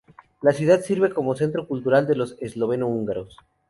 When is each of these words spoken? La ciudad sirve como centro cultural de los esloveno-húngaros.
La 0.41 0.51
ciudad 0.51 0.81
sirve 0.81 1.13
como 1.13 1.35
centro 1.35 1.67
cultural 1.67 2.07
de 2.07 2.15
los 2.15 2.35
esloveno-húngaros. 2.39 3.37